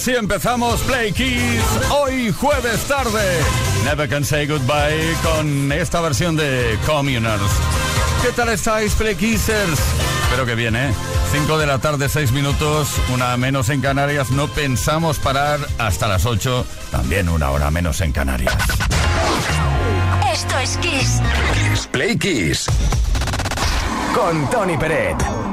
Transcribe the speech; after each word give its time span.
Así 0.00 0.12
empezamos 0.12 0.80
Play 0.80 1.12
Kiss 1.12 1.62
hoy 1.90 2.32
jueves 2.32 2.80
tarde. 2.84 3.20
Never 3.84 4.08
Can 4.08 4.24
Say 4.24 4.46
Goodbye 4.46 5.14
con 5.22 5.70
esta 5.72 6.00
versión 6.00 6.36
de 6.36 6.78
Communers. 6.86 7.42
¿Qué 8.22 8.32
tal 8.32 8.48
estáis, 8.48 8.94
Play 8.94 9.14
Kissers? 9.14 9.78
Espero 10.22 10.46
que 10.46 10.54
bien, 10.54 10.74
¿eh? 10.74 10.90
5 11.32 11.58
de 11.58 11.66
la 11.66 11.80
tarde, 11.80 12.08
6 12.08 12.32
minutos, 12.32 12.94
una 13.12 13.36
menos 13.36 13.68
en 13.68 13.82
Canarias. 13.82 14.30
No 14.30 14.48
pensamos 14.48 15.18
parar 15.18 15.60
hasta 15.76 16.08
las 16.08 16.24
8, 16.24 16.64
también 16.90 17.28
una 17.28 17.50
hora 17.50 17.70
menos 17.70 18.00
en 18.00 18.12
Canarias. 18.12 18.56
Esto 20.32 20.58
es 20.60 20.78
Kiss. 20.78 21.20
Kiss 21.68 21.86
Play 21.88 22.16
Kiss. 22.16 22.64
Con 24.14 24.48
Tony 24.48 24.78
Peret. 24.78 25.49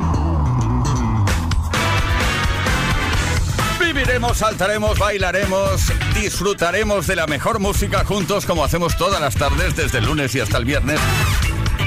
Viviremos, 3.98 4.38
saltaremos, 4.38 5.00
bailaremos, 5.00 5.92
disfrutaremos 6.14 7.08
de 7.08 7.16
la 7.16 7.26
mejor 7.26 7.60
música 7.60 8.06
juntos 8.06 8.46
como 8.46 8.64
hacemos 8.64 8.96
todas 8.96 9.20
las 9.20 9.34
tardes 9.34 9.76
desde 9.76 9.98
el 9.98 10.06
lunes 10.06 10.36
y 10.36 10.40
hasta 10.40 10.60
el 10.60 10.66
viernes. 10.66 11.00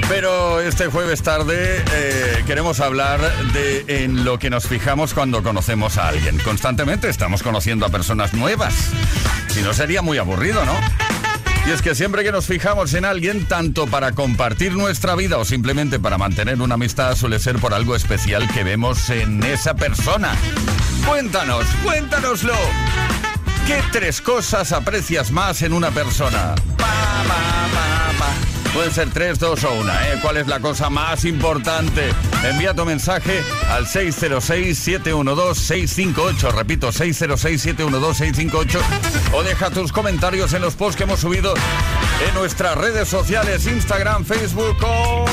Pero 0.09 0.59
este 0.59 0.87
jueves 0.87 1.23
tarde 1.23 1.81
eh, 1.93 2.43
queremos 2.45 2.81
hablar 2.81 3.21
de 3.53 3.85
en 4.03 4.25
lo 4.25 4.39
que 4.39 4.49
nos 4.49 4.67
fijamos 4.67 5.13
cuando 5.13 5.41
conocemos 5.41 5.97
a 5.97 6.09
alguien. 6.09 6.37
Constantemente 6.39 7.07
estamos 7.07 7.43
conociendo 7.43 7.85
a 7.85 7.89
personas 7.89 8.33
nuevas. 8.33 8.91
Si 9.47 9.61
no 9.61 9.73
sería 9.73 10.01
muy 10.01 10.17
aburrido, 10.17 10.65
¿no? 10.65 11.10
Y 11.65 11.71
es 11.71 11.81
que 11.81 11.93
siempre 11.93 12.23
que 12.23 12.31
nos 12.31 12.47
fijamos 12.47 12.93
en 12.93 13.05
alguien, 13.05 13.45
tanto 13.45 13.87
para 13.87 14.13
compartir 14.13 14.73
nuestra 14.73 15.15
vida 15.15 15.37
o 15.37 15.45
simplemente 15.45 15.99
para 15.99 16.17
mantener 16.17 16.59
una 16.61 16.73
amistad, 16.75 17.15
suele 17.15 17.39
ser 17.39 17.59
por 17.59 17.73
algo 17.73 17.95
especial 17.95 18.47
que 18.51 18.63
vemos 18.63 19.09
en 19.09 19.43
esa 19.43 19.75
persona. 19.75 20.35
Cuéntanos, 21.07 21.65
cuéntanoslo. 21.83 22.53
¿Qué 23.67 23.81
tres 23.91 24.21
cosas 24.21 24.71
aprecias 24.71 25.31
más 25.31 25.61
en 25.61 25.73
una 25.73 25.91
persona? 25.91 26.55
Pueden 28.73 28.91
ser 28.93 29.09
tres, 29.09 29.37
dos 29.37 29.65
o 29.65 29.73
una. 29.73 30.07
¿eh? 30.07 30.17
¿Cuál 30.21 30.37
es 30.37 30.47
la 30.47 30.61
cosa 30.61 30.89
más 30.89 31.25
importante? 31.25 32.09
Envía 32.43 32.73
tu 32.73 32.85
mensaje 32.85 33.43
al 33.69 33.85
606-712-658. 33.85 36.53
Repito, 36.53 36.89
606-712-658. 36.91 38.79
O 39.33 39.43
deja 39.43 39.71
tus 39.71 39.91
comentarios 39.91 40.53
en 40.53 40.61
los 40.61 40.75
posts 40.75 40.95
que 40.95 41.03
hemos 41.03 41.19
subido 41.19 41.53
en 42.27 42.33
nuestras 42.33 42.77
redes 42.77 43.09
sociales, 43.09 43.67
Instagram, 43.67 44.23
Facebook 44.23 44.77
o 44.83 45.25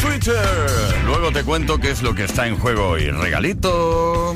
Twitter. 0.00 0.66
Luego 1.04 1.30
te 1.32 1.44
cuento 1.44 1.78
qué 1.78 1.90
es 1.90 2.00
lo 2.02 2.14
que 2.14 2.24
está 2.24 2.46
en 2.46 2.56
juego 2.56 2.88
hoy. 2.88 3.10
Regalito. 3.10 4.34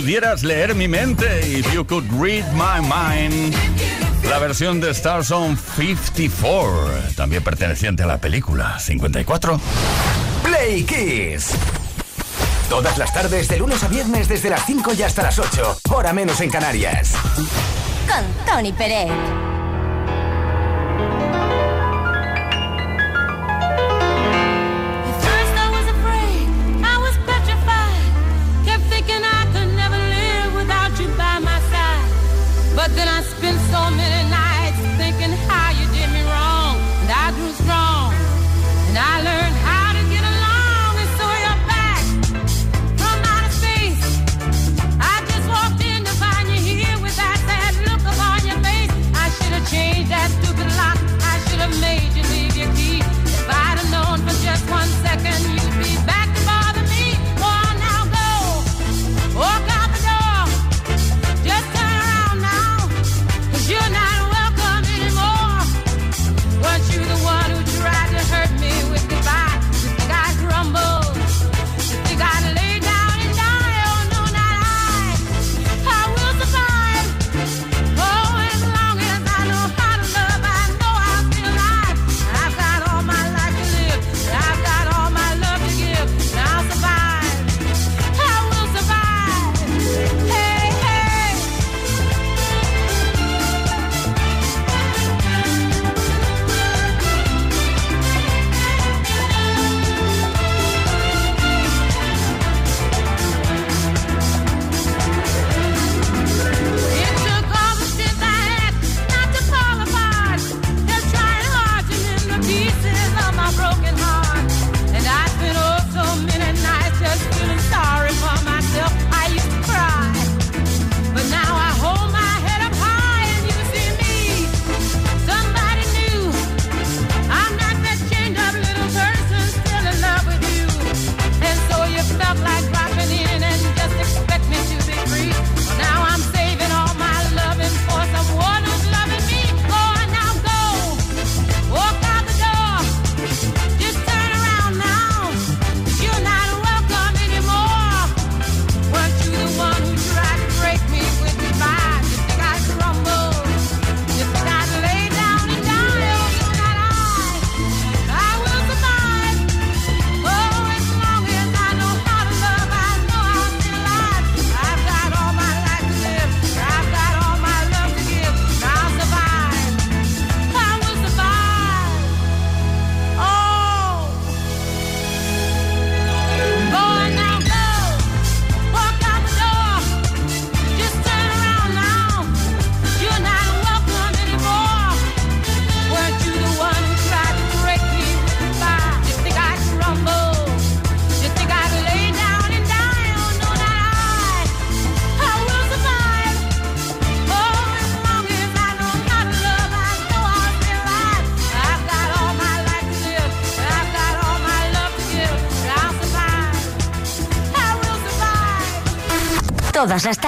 Pudieras 0.00 0.42
leer 0.42 0.74
mi 0.74 0.88
mente, 0.88 1.26
if 1.46 1.70
you 1.74 1.84
could 1.84 2.10
read 2.12 2.42
my 2.54 2.80
mind. 2.80 3.54
La 4.24 4.38
versión 4.38 4.80
de 4.80 4.90
Star 4.92 5.22
Zone 5.22 5.58
54, 5.76 7.14
también 7.16 7.44
perteneciente 7.44 8.04
a 8.04 8.06
la 8.06 8.16
película 8.16 8.78
54. 8.78 9.60
Play 10.42 10.84
Kiss. 10.84 11.50
Todas 12.70 12.96
las 12.96 13.12
tardes, 13.12 13.48
de 13.48 13.58
lunes 13.58 13.84
a 13.84 13.88
viernes, 13.88 14.26
desde 14.26 14.48
las 14.48 14.64
5 14.64 14.94
y 14.94 15.02
hasta 15.02 15.22
las 15.22 15.38
8, 15.38 15.80
hora 15.90 16.14
menos 16.14 16.40
en 16.40 16.48
Canarias. 16.48 17.12
Con 18.08 18.46
Tony 18.46 18.72
Pérez. 18.72 19.10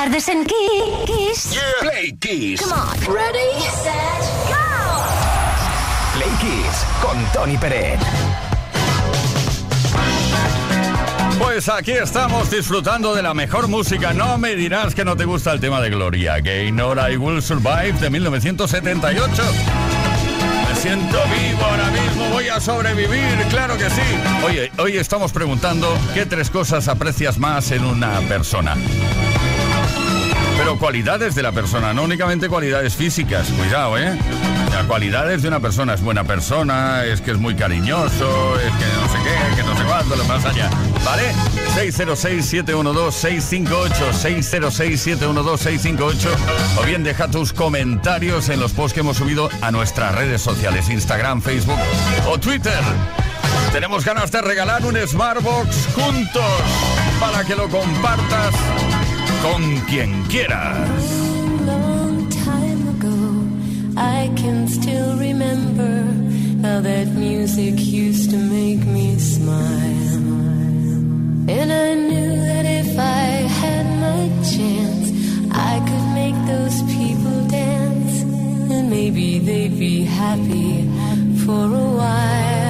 Tardes 0.04 0.28
en 0.28 0.44
Kiss. 0.44 1.56
Play 1.80 2.12
Kiss. 2.18 2.60
Come 2.60 2.72
on. 2.72 3.14
Ready, 3.14 3.60
set, 3.60 3.94
go. 4.48 4.56
Play 6.16 6.28
Kiss 6.40 6.84
con 7.00 7.24
Tony 7.32 7.56
Pérez. 7.56 8.00
Pues 11.38 11.68
aquí 11.68 11.92
estamos 11.92 12.50
disfrutando 12.50 13.14
de 13.14 13.22
la 13.22 13.32
mejor 13.32 13.68
música. 13.68 14.12
No 14.12 14.38
me 14.38 14.56
dirás 14.56 14.92
que 14.96 15.04
no 15.04 15.16
te 15.16 15.24
gusta 15.24 15.52
el 15.52 15.60
tema 15.60 15.80
de 15.80 15.90
Gloria 15.90 16.40
Gaynor, 16.40 16.98
I 17.08 17.16
Will 17.16 17.40
Survive 17.40 17.92
de 18.00 18.10
1978. 18.10 19.42
Me 20.68 20.80
siento 20.80 21.18
vivo 21.28 21.64
ahora 21.64 21.90
mismo, 21.90 22.28
voy 22.30 22.48
a 22.48 22.58
sobrevivir, 22.58 23.46
claro 23.50 23.76
que 23.78 23.88
sí. 23.88 24.02
Oye, 24.44 24.72
hoy 24.78 24.96
estamos 24.96 25.32
preguntando 25.32 25.96
qué 26.12 26.26
tres 26.26 26.50
cosas 26.50 26.88
aprecias 26.88 27.38
más 27.38 27.70
en 27.70 27.84
una 27.84 28.18
persona. 28.22 28.76
Pero 30.62 30.78
cualidades 30.78 31.34
de 31.34 31.42
la 31.42 31.50
persona, 31.50 31.92
no 31.92 32.04
únicamente 32.04 32.48
cualidades 32.48 32.94
físicas, 32.94 33.48
cuidado, 33.48 33.98
¿eh? 33.98 34.16
Las 34.70 34.86
cualidades 34.86 35.42
de 35.42 35.48
una 35.48 35.58
persona 35.58 35.94
es 35.94 36.00
buena 36.00 36.22
persona, 36.22 37.04
es 37.04 37.20
que 37.20 37.32
es 37.32 37.38
muy 37.38 37.56
cariñoso, 37.56 38.56
es 38.60 38.70
que 38.70 38.84
no 38.94 39.08
sé 39.08 39.18
qué, 39.24 39.56
que 39.56 39.64
no 39.64 39.76
sé 39.76 39.82
cuánto, 39.82 40.14
lo 40.14 40.24
más 40.26 40.44
allá. 40.44 40.70
¿Vale? 41.04 41.32
606-712-658, 41.74 44.12
606-712-658, 44.22 46.28
o 46.78 46.82
bien 46.84 47.02
deja 47.02 47.26
tus 47.26 47.52
comentarios 47.52 48.48
en 48.48 48.60
los 48.60 48.70
posts 48.70 48.94
que 48.94 49.00
hemos 49.00 49.16
subido 49.16 49.48
a 49.62 49.72
nuestras 49.72 50.14
redes 50.14 50.42
sociales, 50.42 50.88
Instagram, 50.88 51.42
Facebook 51.42 51.80
o 52.28 52.38
Twitter. 52.38 52.78
Tenemos 53.72 54.04
ganas 54.04 54.30
de 54.30 54.42
regalar 54.42 54.84
un 54.84 54.96
Smartbox 54.96 55.88
juntos 55.96 56.44
para 57.18 57.42
que 57.42 57.56
lo 57.56 57.68
compartas 57.68 58.54
con 59.42 59.62
quien 59.88 60.10
quieras. 60.28 60.78
long 61.66 62.28
time 62.30 62.82
ago, 62.94 63.18
I 63.96 64.30
can 64.36 64.68
still 64.68 65.18
remember 65.18 65.94
how 66.62 66.80
that 66.80 67.08
music 67.08 67.74
used 67.78 68.30
to 68.30 68.36
make 68.36 68.86
me 68.86 69.18
smile. 69.18 70.22
And 71.58 71.72
I 71.72 71.94
knew 71.94 72.36
that 72.48 72.64
if 72.80 72.96
I 72.96 73.26
had 73.62 73.86
my 74.06 74.22
chance, 74.54 75.06
I 75.50 75.74
could 75.88 76.06
make 76.20 76.38
those 76.46 76.78
people 76.96 77.38
dance. 77.48 78.22
And 78.72 78.88
maybe 78.90 79.40
they'd 79.40 79.76
be 79.76 80.04
happy 80.04 80.88
for 81.44 81.64
a 81.84 81.88
while. 82.00 82.61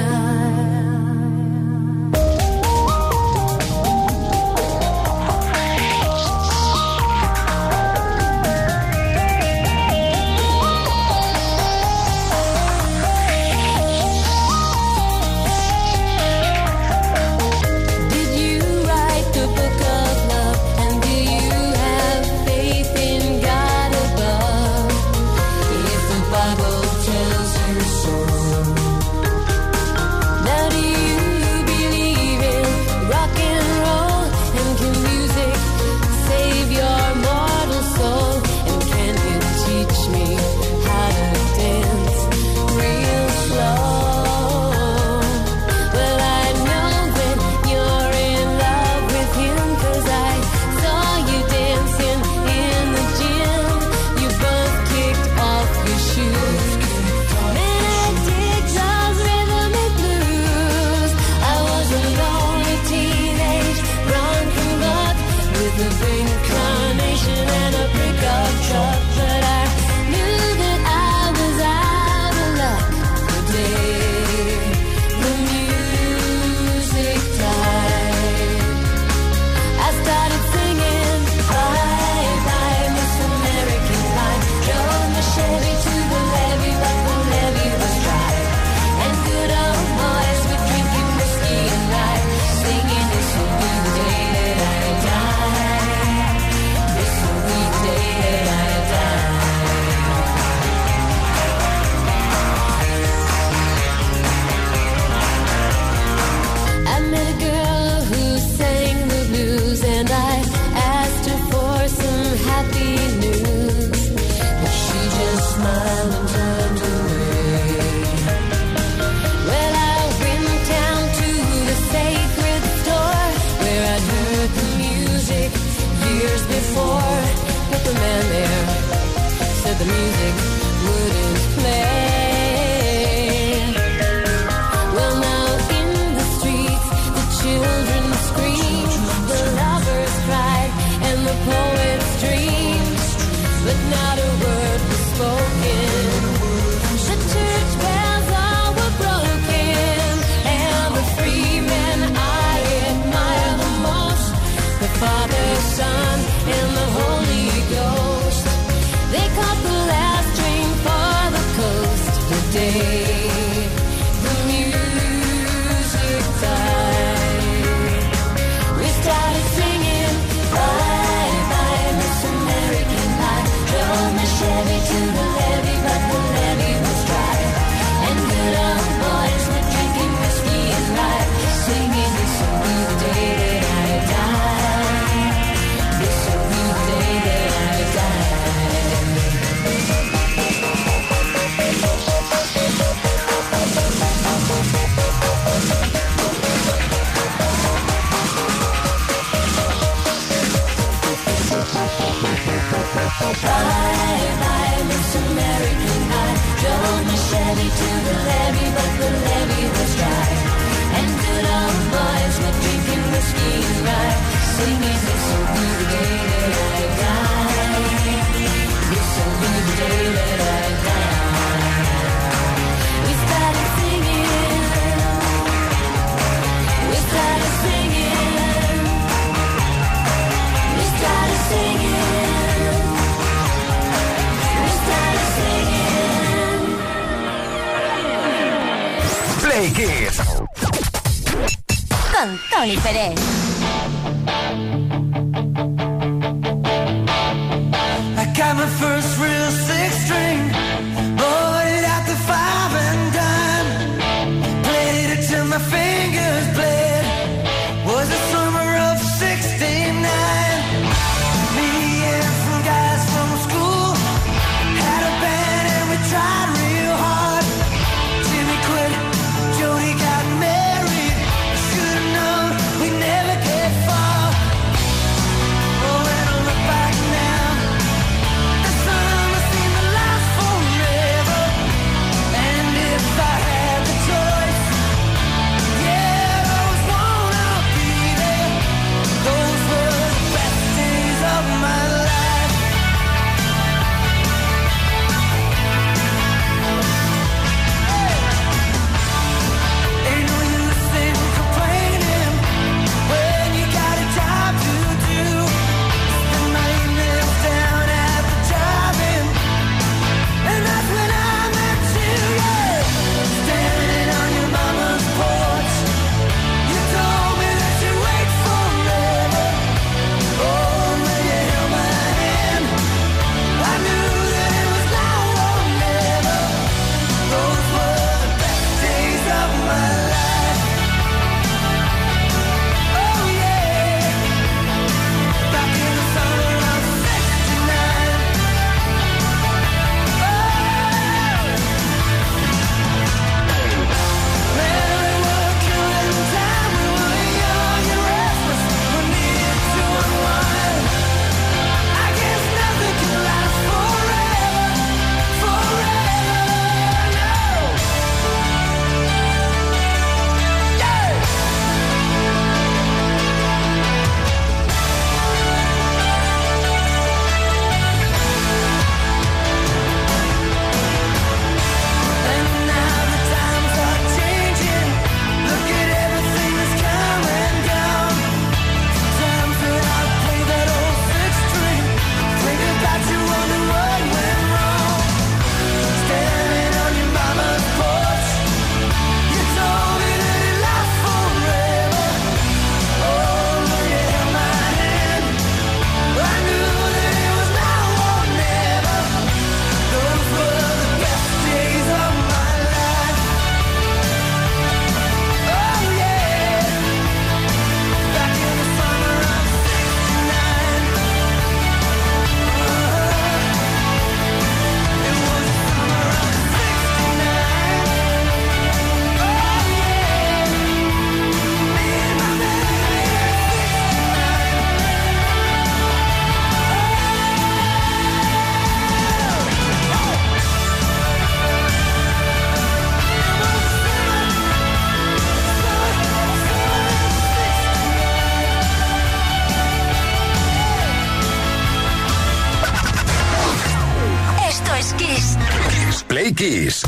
Play 446.12 446.34
Kiss. 446.34 446.82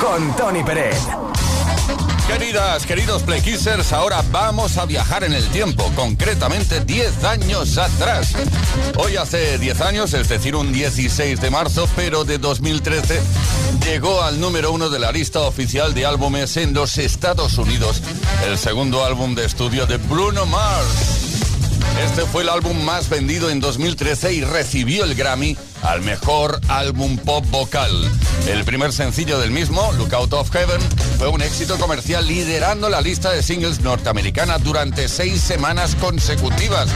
Con 0.00 0.36
Tony 0.36 0.62
Pérez. 0.62 1.00
Queridas, 2.28 2.86
queridos 2.86 3.24
Play 3.24 3.40
Kissers, 3.40 3.92
ahora 3.92 4.22
vamos 4.30 4.78
a 4.78 4.86
viajar 4.86 5.24
en 5.24 5.32
el 5.32 5.44
tiempo, 5.48 5.90
concretamente 5.96 6.84
10 6.84 7.24
años 7.24 7.78
atrás. 7.78 8.34
Hoy 8.96 9.16
hace 9.16 9.58
10 9.58 9.80
años, 9.80 10.14
es 10.14 10.28
decir, 10.28 10.54
un 10.54 10.72
16 10.72 11.40
de 11.40 11.50
marzo, 11.50 11.88
pero 11.96 12.22
de 12.22 12.38
2013, 12.38 13.20
llegó 13.84 14.22
al 14.22 14.38
número 14.38 14.70
uno 14.70 14.88
de 14.88 15.00
la 15.00 15.10
lista 15.10 15.40
oficial 15.40 15.92
de 15.92 16.06
álbumes 16.06 16.56
en 16.58 16.74
los 16.74 16.98
Estados 16.98 17.58
Unidos, 17.58 18.00
el 18.46 18.58
segundo 18.58 19.04
álbum 19.04 19.34
de 19.34 19.44
estudio 19.44 19.86
de 19.86 19.96
Bruno 19.96 20.46
Mars. 20.46 21.11
Este 22.04 22.22
fue 22.22 22.42
el 22.42 22.48
álbum 22.48 22.82
más 22.84 23.08
vendido 23.08 23.50
en 23.50 23.60
2013 23.60 24.32
y 24.32 24.44
recibió 24.44 25.04
el 25.04 25.14
Grammy 25.14 25.56
al 25.82 26.02
mejor 26.02 26.60
álbum 26.68 27.16
pop 27.18 27.44
vocal. 27.50 27.90
El 28.46 28.64
primer 28.64 28.92
sencillo 28.92 29.38
del 29.38 29.50
mismo, 29.50 29.92
Lookout 29.92 30.32
of 30.32 30.50
Heaven, 30.50 30.80
fue 31.18 31.28
un 31.28 31.42
éxito 31.42 31.78
comercial 31.78 32.26
liderando 32.26 32.88
la 32.88 33.00
lista 33.00 33.30
de 33.30 33.42
singles 33.42 33.80
norteamericana 33.80 34.58
durante 34.58 35.08
seis 35.08 35.40
semanas 35.40 35.94
consecutivas 35.96 36.88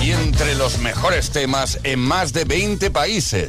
y 0.00 0.12
entre 0.12 0.54
los 0.54 0.78
mejores 0.78 1.30
temas 1.30 1.78
en 1.84 2.00
más 2.00 2.32
de 2.32 2.44
20 2.44 2.90
países. 2.90 3.48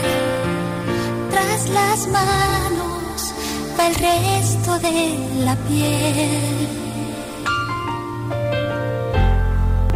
Las 1.73 2.07
manos 2.07 3.33
va 3.77 3.87
el 3.87 3.95
resto 3.95 4.79
de 4.79 5.17
la 5.45 5.55
piel. 5.67 6.67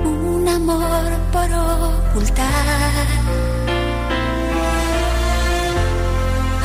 Un 0.05 0.47
amor 0.47 1.07
por 1.33 1.49
ocultar. 1.51 3.07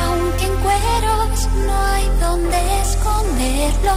Aunque 0.05 0.45
en 0.45 0.55
cueros 0.65 1.47
no 1.65 1.75
hay 1.93 2.05
donde 2.21 2.57
esconderlo, 2.81 3.95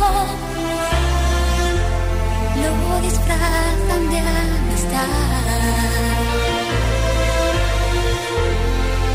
lo 2.63 3.01
disfrazan 3.03 4.03
de 4.11 4.19
amistad. 4.19 5.35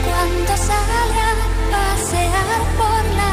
Cuando 0.05 0.57
salga 0.57 1.28
pasear 1.99 2.61
por 2.77 3.03
la 3.15 3.28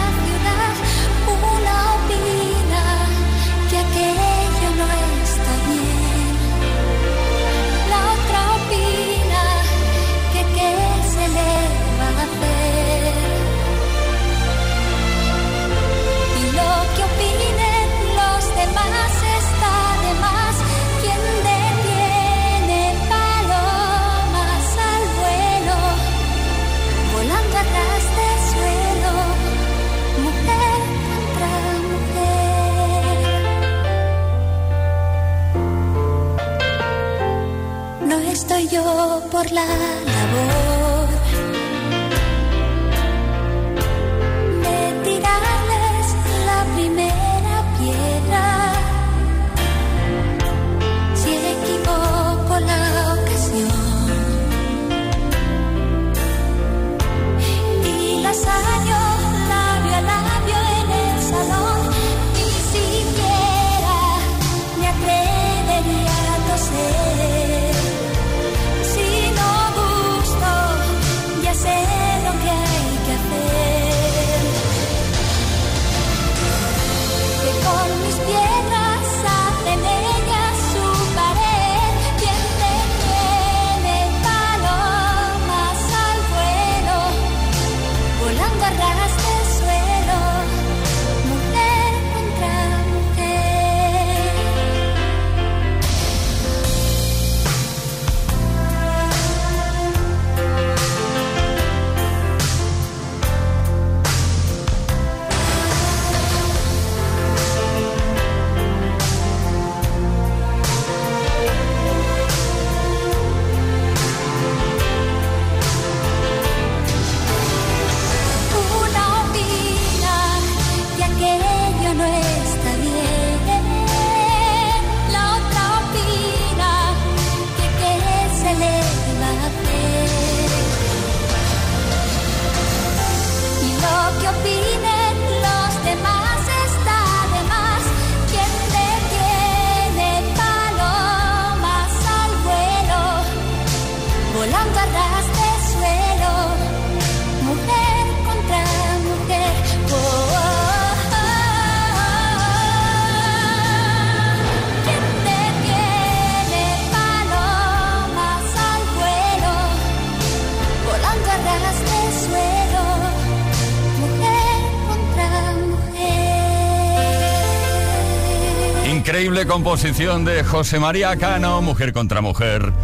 composición 169.57 170.27
de 170.27 170.45
José 170.45 170.79
María 170.79 171.17
Cano, 171.17 171.63
Mujer 171.63 171.95
contra 171.95 172.21
Mujer, 172.21 172.75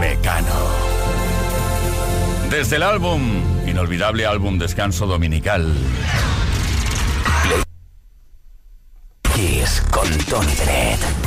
Mecano. 0.00 0.54
Desde 2.50 2.76
el 2.76 2.82
álbum, 2.82 3.22
inolvidable 3.66 4.26
álbum 4.26 4.58
Descanso 4.58 5.06
Dominical. 5.06 5.74
Kiss 9.34 9.82
con 9.90 10.10
Tony 10.26 10.52
Bennett. 10.58 11.19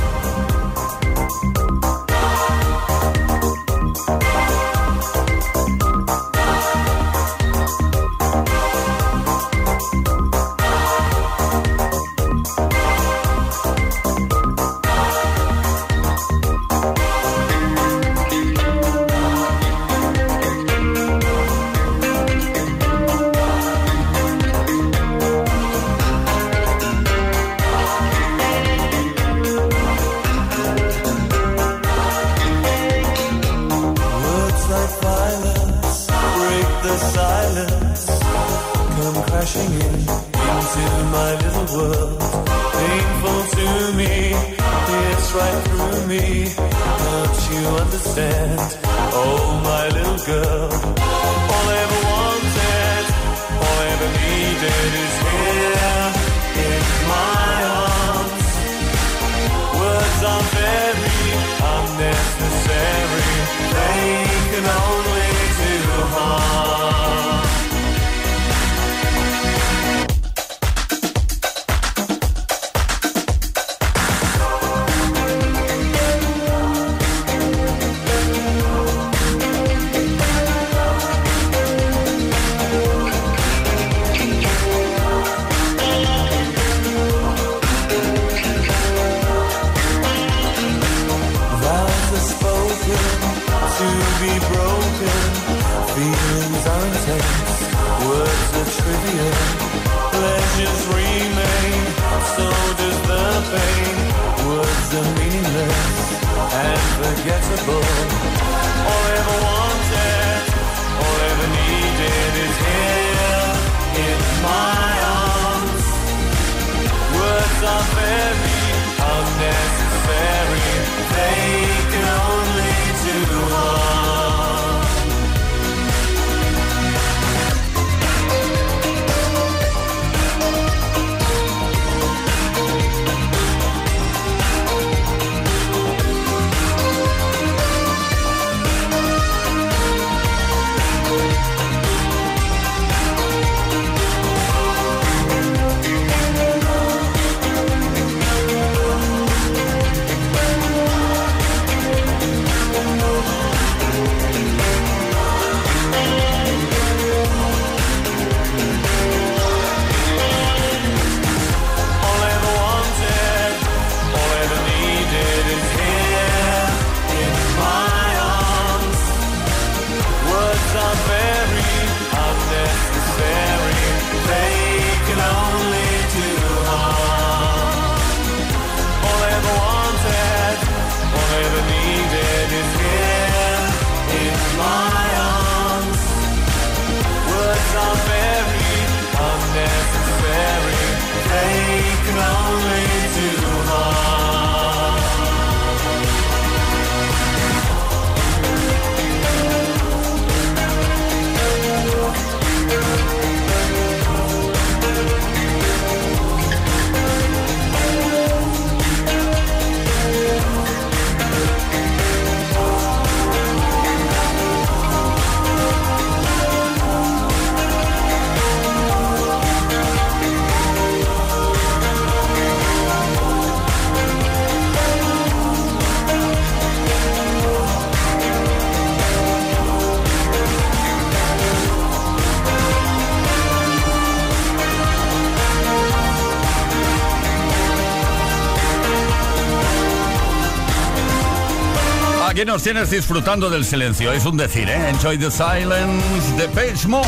Aquí 242.43 242.51
nos 242.51 242.61
tienes 242.61 242.89
disfrutando 242.89 243.49
del 243.49 243.63
silencio, 243.63 244.11
es 244.11 244.25
un 244.25 244.35
decir, 244.35 244.67
¿eh? 244.67 244.89
Enjoy 244.89 245.17
the 245.17 245.31
silence 245.31 246.35
de 246.35 246.49
Page 246.49 246.89
More. 246.89 247.07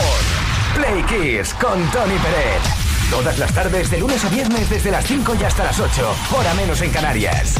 Play 0.73 1.03
Kiss 1.03 1.53
con 1.55 1.77
Tony 1.91 2.15
Pérez. 2.19 2.61
Todas 3.11 3.37
las 3.37 3.53
tardes, 3.53 3.91
de 3.91 3.99
lunes 3.99 4.23
a 4.23 4.29
viernes, 4.29 4.69
desde 4.69 4.91
las 4.91 5.05
5 5.05 5.35
y 5.37 5.43
hasta 5.43 5.65
las 5.65 5.77
8. 5.77 6.15
Hora 6.31 6.53
menos 6.53 6.81
en 6.81 6.89
Canarias. 6.89 7.55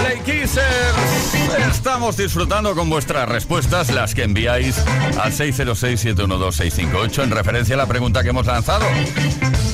Play 0.00 0.18
Kissers, 0.24 1.34
estamos 1.70 2.16
disfrutando 2.16 2.74
con 2.74 2.90
vuestras 2.90 3.28
respuestas, 3.28 3.92
las 3.92 4.16
que 4.16 4.24
enviáis 4.24 4.76
al 5.16 5.30
606-712-658 5.30 7.22
en 7.22 7.30
referencia 7.30 7.76
a 7.76 7.78
la 7.78 7.86
pregunta 7.86 8.24
que 8.24 8.30
hemos 8.30 8.46
lanzado. 8.46 8.84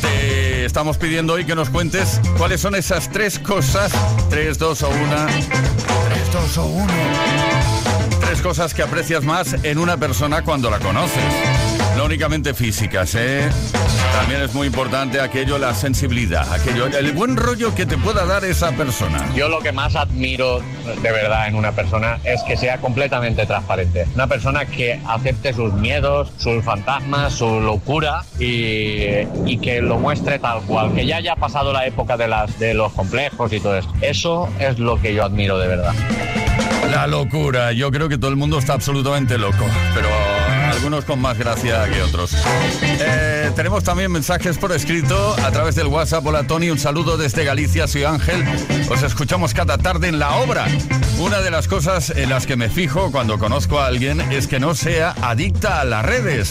Te 0.02 0.15
estamos 0.66 0.98
pidiendo 0.98 1.34
hoy 1.34 1.44
que 1.44 1.54
nos 1.54 1.70
cuentes 1.70 2.20
cuáles 2.36 2.60
son 2.60 2.74
esas 2.74 3.08
tres 3.10 3.38
cosas, 3.38 3.92
3, 4.30 4.58
2 4.58 4.82
o 4.82 4.88
1, 4.88 4.96
3, 6.08 6.32
2 6.32 6.58
o 6.58 6.66
1, 6.66 6.86
tres 8.20 8.42
cosas 8.42 8.74
que 8.74 8.82
aprecias 8.82 9.22
más 9.22 9.54
en 9.62 9.78
una 9.78 9.96
persona 9.96 10.42
cuando 10.42 10.68
la 10.68 10.80
conoces. 10.80 11.76
No 11.97 12.05
únicamente 12.05 12.53
físicas, 12.53 13.14
¿eh? 13.14 13.49
También 14.12 14.42
es 14.42 14.55
muy 14.55 14.66
importante 14.66 15.20
aquello, 15.20 15.57
la 15.59 15.74
sensibilidad, 15.74 16.53
aquello, 16.53 16.86
el 16.86 17.12
buen 17.12 17.36
rollo 17.36 17.74
que 17.74 17.86
te 17.86 17.97
pueda 17.97 18.26
dar 18.26 18.44
esa 18.44 18.72
persona. 18.72 19.24
Yo 19.34 19.49
lo 19.49 19.61
que 19.61 19.72
más 19.72 19.97
admiro 19.97 20.61
de 20.84 21.12
verdad 21.12 21.49
en 21.49 21.55
una 21.55 21.72
persona 21.72 22.18
es 22.24 22.42
que 22.42 22.57
sea 22.57 22.78
completamente 22.78 23.47
transparente. 23.47 24.07
Una 24.14 24.26
persona 24.26 24.66
que 24.66 25.01
acepte 25.07 25.55
sus 25.55 25.72
miedos, 25.74 26.32
sus 26.36 26.62
fantasmas, 26.62 27.32
su 27.32 27.61
locura 27.61 28.24
y, 28.38 29.26
y 29.47 29.59
que 29.59 29.80
lo 29.80 29.99
muestre 29.99 30.38
tal 30.38 30.61
cual. 30.62 30.92
Que 30.94 31.07
ya 31.07 31.16
haya 31.16 31.36
pasado 31.36 31.72
la 31.72 31.86
época 31.86 32.16
de, 32.16 32.28
las, 32.28 32.59
de 32.59 32.74
los 32.74 32.92
complejos 32.92 33.53
y 33.53 33.61
todo 33.61 33.76
eso. 33.76 33.92
Eso 34.03 34.49
es 34.59 34.78
lo 34.78 35.01
que 35.01 35.14
yo 35.14 35.24
admiro 35.24 35.59
de 35.59 35.68
verdad. 35.68 35.94
La 36.90 37.07
locura, 37.07 37.72
yo 37.72 37.90
creo 37.90 38.09
que 38.09 38.18
todo 38.18 38.30
el 38.30 38.36
mundo 38.36 38.59
está 38.59 38.74
absolutamente 38.74 39.38
loco, 39.38 39.64
pero 39.94 40.09
algunos 40.77 41.05
con 41.07 41.20
más 41.20 41.39
gracia 41.39 41.89
que 41.91 42.03
otros. 42.03 42.37
Eh, 42.83 43.51
tenemos 43.57 43.83
también 43.83 44.12
mensajes 44.12 44.59
por 44.59 44.72
escrito 44.72 45.35
a 45.43 45.51
través 45.51 45.74
del 45.74 45.87
WhatsApp. 45.87 46.27
Hola 46.27 46.47
Tony, 46.47 46.70
un 46.70 46.79
saludo 46.79 47.16
desde 47.16 47.45
Galicia, 47.45 47.87
soy 47.89 48.05
Ángel. 48.05 48.45
Os 48.91 49.03
escuchamos 49.03 49.55
cada 49.55 49.79
tarde 49.79 50.09
en 50.09 50.18
la 50.18 50.37
obra. 50.37 50.66
Una 51.18 51.41
de 51.41 51.51
las 51.51 51.66
cosas 51.66 52.11
en 52.11 52.29
las 52.29 52.47
que 52.47 52.57
me 52.57 52.68
fijo 52.68 53.11
cuando 53.11 53.39
conozco 53.39 53.81
a 53.81 53.87
alguien 53.87 54.20
es 54.20 54.47
que 54.47 54.61
no 54.61 54.74
sea 54.74 55.14
adicta 55.22 55.81
a 55.81 55.85
las 55.85 56.05
redes. 56.05 56.51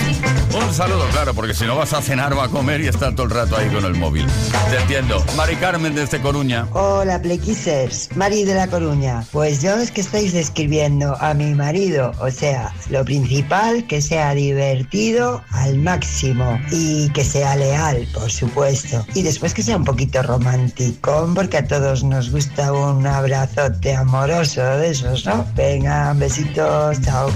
Un 0.56 0.74
saludo, 0.74 1.06
claro, 1.12 1.34
porque 1.36 1.54
si 1.54 1.66
no 1.66 1.76
vas 1.76 1.94
a 1.94 2.02
cenar 2.02 2.34
o 2.34 2.42
a 2.42 2.50
comer 2.50 2.82
y 2.82 2.88
estar 2.88 3.14
todo 3.14 3.28
el 3.28 3.32
rato 3.32 3.56
ahí 3.56 3.70
con 3.70 3.86
el 3.86 3.94
móvil. 3.94 4.26
Te 4.72 4.78
entiendo. 4.78 5.24
Mari 5.36 5.56
Carmen 5.58 5.94
desde 5.94 6.20
Coruña. 6.20 6.68
Hola, 6.72 7.22
Plequisers. 7.22 8.10
Mari 8.16 8.44
de 8.44 8.56
la 8.56 8.68
Coruña. 8.68 9.24
Pues 9.32 9.62
yo 9.62 9.76
es 9.76 9.92
que 9.92 10.02
estáis 10.02 10.34
describiendo 10.34 11.16
a 11.22 11.34
mi 11.36 11.54
marido. 11.54 12.12
O 12.20 12.32
sea, 12.32 12.74
lo 12.90 13.06
principal, 13.06 13.86
que 13.86 14.02
sea 14.02 14.15
divertido 14.34 15.44
al 15.52 15.78
máximo 15.78 16.60
y 16.72 17.10
que 17.10 17.24
sea 17.24 17.56
leal, 17.56 18.08
por 18.14 18.32
supuesto. 18.32 19.06
Y 19.14 19.22
después 19.22 19.54
que 19.54 19.64
sea 19.64 19.78
un 19.78 19.84
poquito 19.84 20.22
romántico, 20.24 21.30
porque 21.36 21.58
a 21.58 21.68
todos 21.68 22.04
nos 22.04 22.32
gusta 22.32 22.72
un 22.72 23.06
abrazote 23.06 23.94
amoroso 23.96 24.64
de 24.78 24.92
esos, 24.92 25.26
¿no? 25.26 25.46
Venga, 25.56 26.14
besitos, 26.14 27.02
chao. 27.02 27.30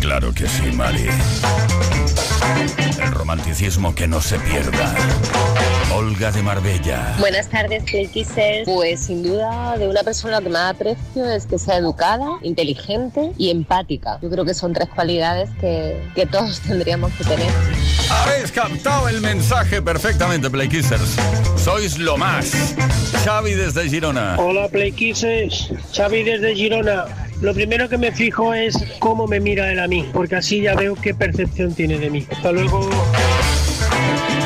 Claro 0.00 0.32
que 0.32 0.46
sí, 0.46 0.70
Mari. 0.72 1.06
El 3.02 3.12
romanticismo 3.12 3.94
que 3.94 4.06
no 4.06 4.20
se 4.20 4.38
pierda. 4.38 4.94
Olga 5.94 6.30
de 6.30 6.42
Marbella. 6.42 7.16
Buenas 7.18 7.48
tardes, 7.48 7.82
Kisses. 7.84 8.64
Pues 8.66 9.00
sin 9.00 9.22
duda, 9.22 9.76
de 9.78 9.88
una 9.88 10.02
persona 10.02 10.40
que 10.40 10.48
más 10.48 10.74
aprecio 10.74 11.24
es 11.24 11.46
que 11.46 11.58
sea 11.58 11.78
educada, 11.78 12.38
inteligente 12.42 13.32
y 13.38 13.50
empática. 13.50 14.18
Yo 14.22 14.30
creo 14.30 14.44
que 14.44 14.54
son 14.54 14.72
tres 14.72 14.88
cualidades 14.94 15.50
que, 15.60 16.00
que 16.14 16.26
todos 16.26 16.60
tendríamos 16.66 17.12
que 17.14 17.24
tener. 17.24 17.50
Habéis 18.10 18.52
captado 18.52 19.08
el 19.08 19.20
mensaje 19.20 19.82
perfectamente, 19.82 20.48
Playkissers. 20.50 21.16
Sois 21.56 21.98
lo 21.98 22.16
más. 22.16 22.52
Xavi 23.24 23.54
desde 23.54 23.88
Girona. 23.88 24.36
Hola 24.38 24.68
Playkissers, 24.68 25.70
Xavi 25.92 26.22
desde 26.22 26.54
Girona. 26.54 27.25
Lo 27.40 27.54
primero 27.54 27.88
que 27.88 27.98
me 27.98 28.12
fijo 28.12 28.54
es 28.54 28.76
cómo 28.98 29.26
me 29.26 29.40
mira 29.40 29.70
él 29.70 29.78
a 29.78 29.86
mí, 29.86 30.08
porque 30.12 30.36
así 30.36 30.62
ya 30.62 30.74
veo 30.74 30.94
qué 30.94 31.14
percepción 31.14 31.74
tiene 31.74 31.98
de 31.98 32.08
mí. 32.10 32.26
Hasta 32.30 32.52
luego. 32.52 32.88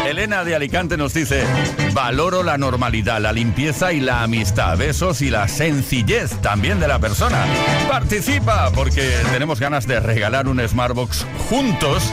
Elena 0.07 0.45
de 0.45 0.57
Alicante 0.57 0.97
nos 0.97 1.15
dice, 1.15 1.45
valoro 1.93 2.43
la 2.43 2.59
normalidad, 2.59 3.21
la 3.21 3.33
limpieza 3.33 3.93
y 3.93 4.01
la 4.01 4.25
amistad, 4.25 4.77
besos 4.77 5.23
y 5.23 5.31
la 5.31 5.47
sencillez 5.47 6.33
también 6.43 6.81
de 6.81 6.89
la 6.89 6.99
persona. 6.99 7.47
Participa 7.89 8.73
porque 8.73 9.09
tenemos 9.33 9.61
ganas 9.61 9.87
de 9.87 10.01
regalar 10.01 10.49
un 10.49 10.61
Smartbox 10.67 11.25
juntos 11.49 12.13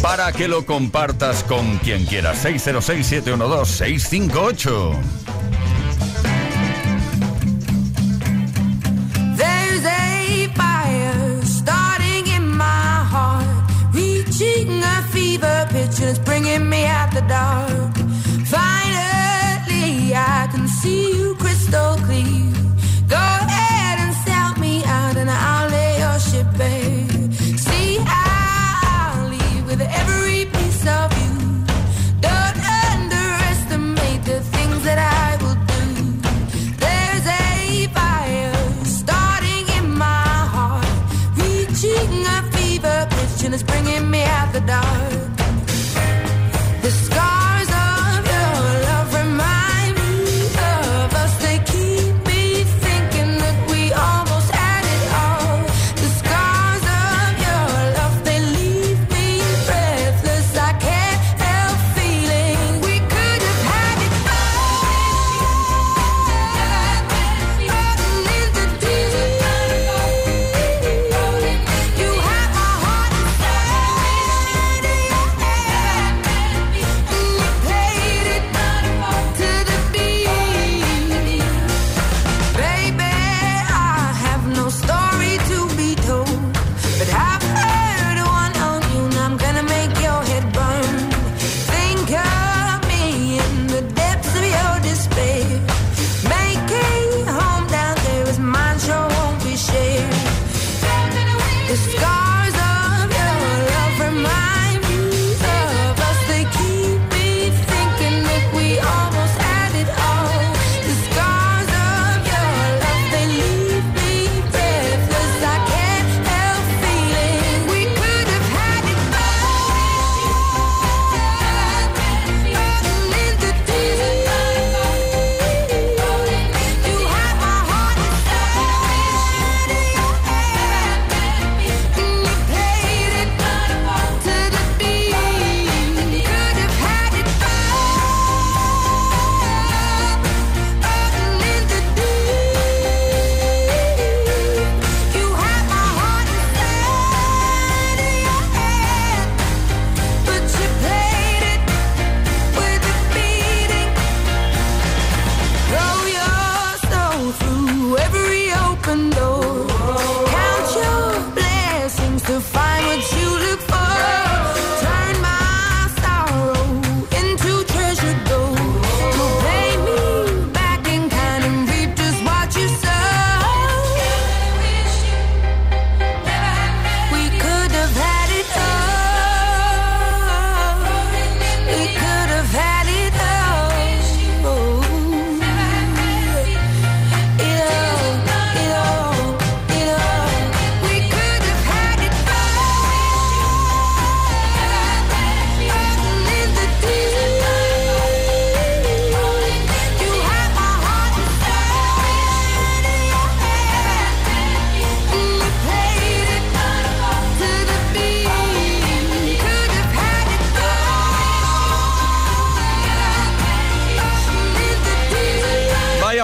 para 0.00 0.32
que 0.32 0.48
lo 0.48 0.64
compartas 0.64 1.44
con 1.44 1.76
quien 1.78 2.06
quieras. 2.06 2.42
606-712-658. 2.46 5.17
It's 15.90 16.18
bringing 16.18 16.68
me 16.68 16.84
out 16.84 17.12
the 17.14 17.22
dark. 17.22 17.77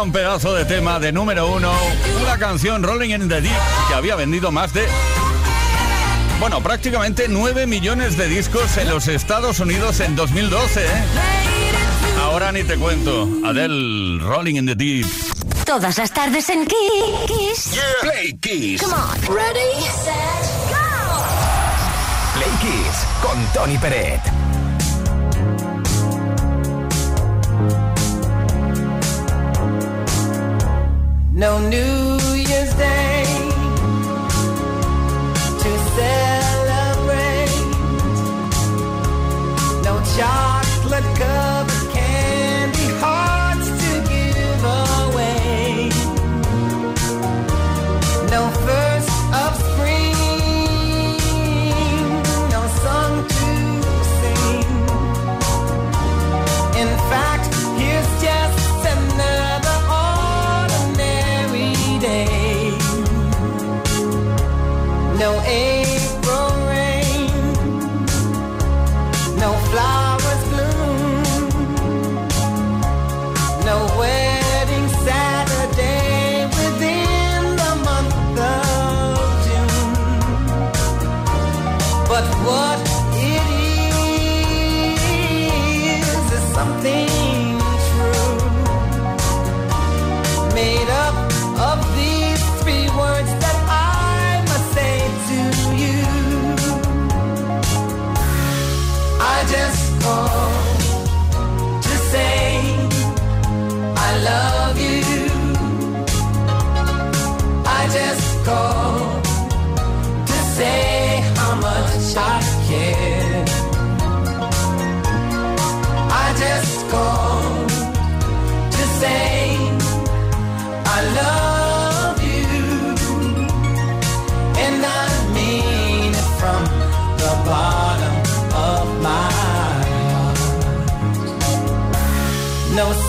gran 0.05 0.13
pedazo 0.13 0.53
de 0.53 0.67
tema 0.67 1.01
de 1.01 1.13
número 1.13 1.51
uno, 1.51 1.73
una 2.21 2.37
canción 2.37 2.83
Rolling 2.83 3.09
in 3.09 3.27
the 3.27 3.41
Deep 3.41 3.57
que 3.89 3.95
había 3.95 4.17
vendido 4.17 4.51
más 4.51 4.75
de 4.75 4.87
bueno, 6.39 6.63
prácticamente 6.63 7.25
9 7.27 7.67
millones 7.67 8.19
de 8.19 8.29
discos 8.29 8.77
en 8.77 8.91
los 8.91 9.09
Estados 9.09 9.61
Unidos 9.61 10.01
en 10.01 10.15
2012. 10.15 10.85
¿eh? 10.85 10.89
Ahora 12.21 12.53
ni 12.53 12.65
te 12.65 12.77
cuento. 12.77 13.27
Adele, 13.45 14.19
Rolling 14.23 14.57
in 14.57 14.67
the 14.67 14.75
Deep. 14.75 15.07
Todas 15.65 15.97
las 15.97 16.13
tardes 16.13 16.51
en 16.51 16.67
Kiss. 16.67 17.73
Yeah. 17.73 17.83
Play 18.03 18.39
Kiss. 18.41 18.83
Come 18.83 18.95
on. 18.95 19.35
Ready. 19.35 19.87
Play 22.35 22.51
Kiss 22.61 23.07
con 23.23 23.43
Tony 23.55 23.79
Peret. 23.79 24.54
no 31.45 31.59
New 31.59 32.17
Year's 32.49 32.73
Day 32.73 33.25
to 35.63 35.71
celebrate, 35.99 37.57
no 39.85 39.95
chocolate 40.17 41.19
cup. 41.19 41.54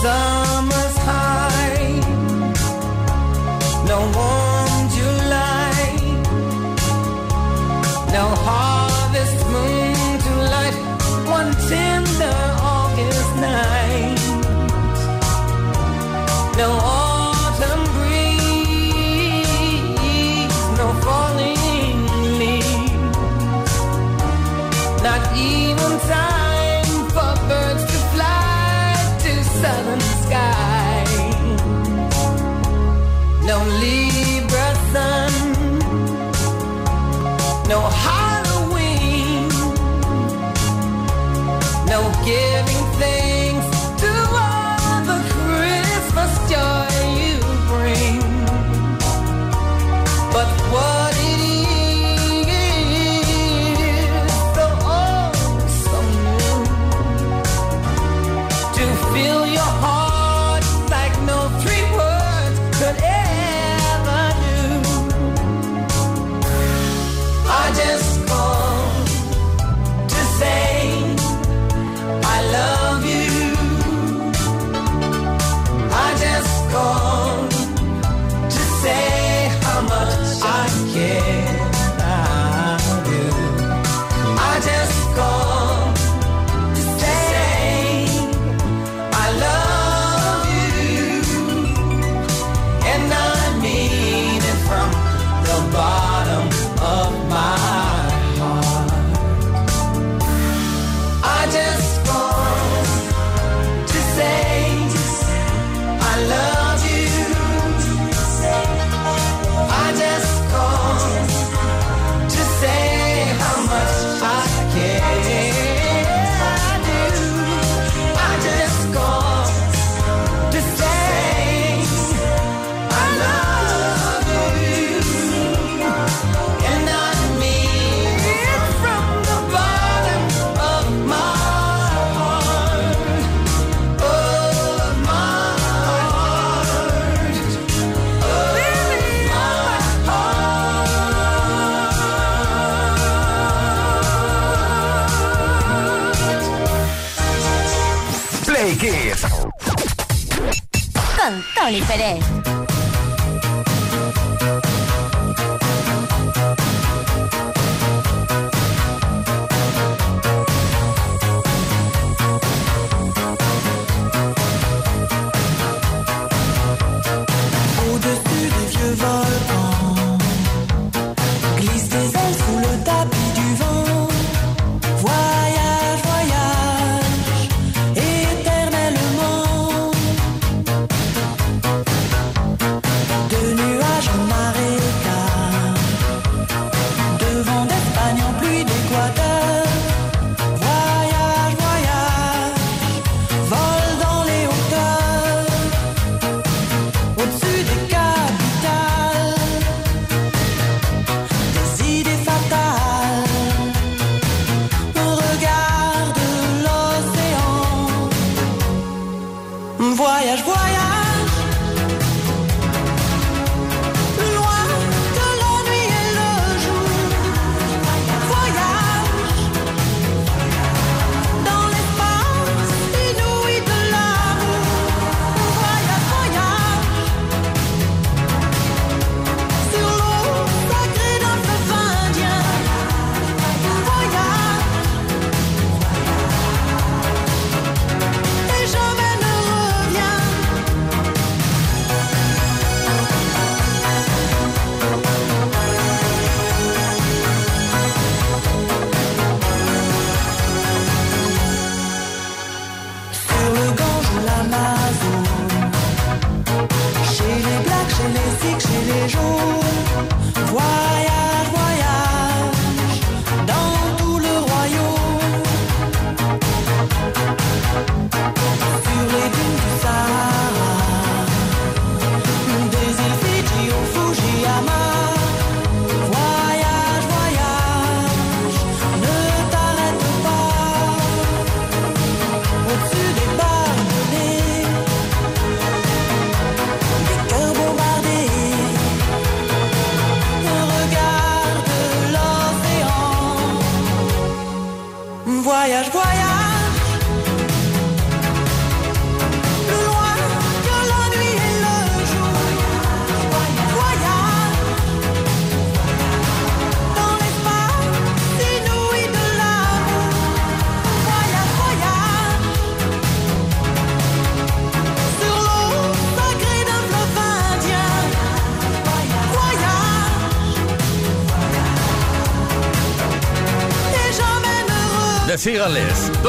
sun 0.02 0.35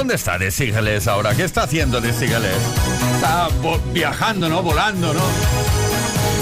¿Dónde 0.07 0.15
está 0.15 0.37
de 0.37 0.51
Sigales 0.51 1.05
ahora? 1.09 1.35
¿Qué 1.35 1.43
está 1.43 1.63
haciendo 1.63 1.99
de 1.99 2.13
Sigales? 2.13 2.55
Está 3.15 3.49
viajando, 3.91 4.47
¿no? 4.47 4.63
Volando, 4.63 5.13
¿no? 5.13 5.19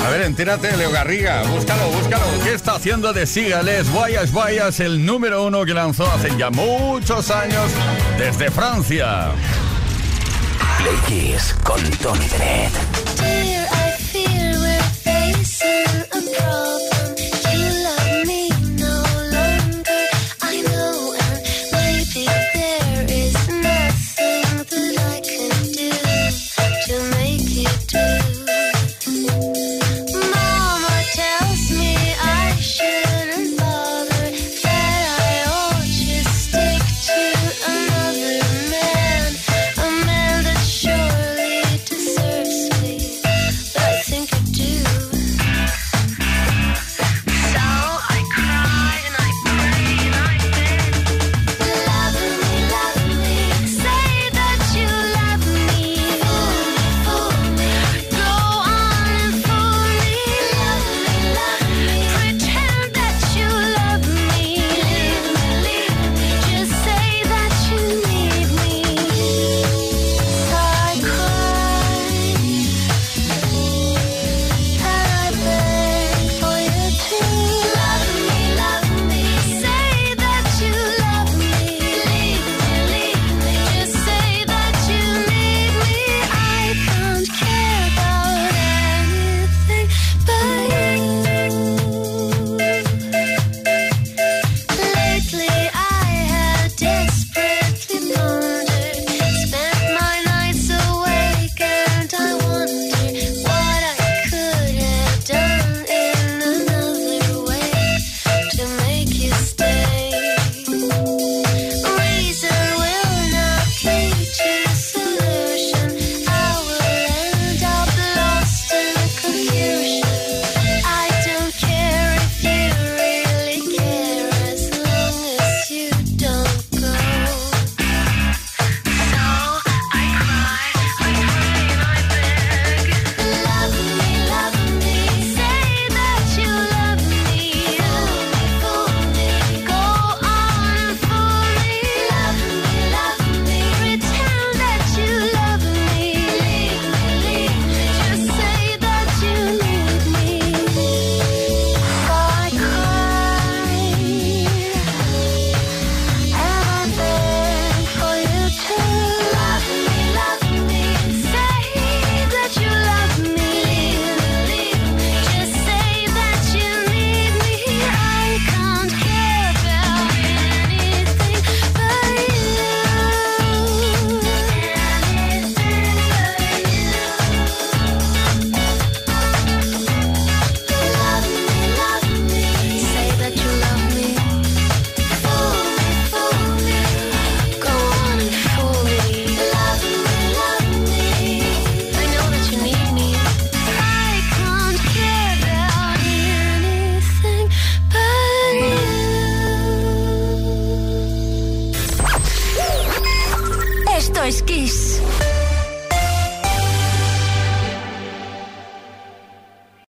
A 0.06 0.10
ver, 0.12 0.22
entérate, 0.22 0.78
Leo 0.78 0.92
Garriga. 0.92 1.42
Búscalo, 1.48 1.88
búscalo. 1.90 2.26
¿Qué 2.44 2.54
está 2.54 2.76
haciendo 2.76 3.12
de 3.12 3.26
Sigales? 3.26 3.92
Guayas, 3.92 4.32
guayas, 4.32 4.80
el 4.82 5.04
número 5.04 5.44
uno 5.44 5.66
que 5.66 5.74
lanzó 5.74 6.06
hace 6.12 6.30
ya 6.38 6.52
muchos 6.52 7.32
años 7.32 7.72
desde 8.20 8.52
Francia. 8.52 9.32
Play 10.78 11.36
con 11.64 11.82
Tony 11.98 12.28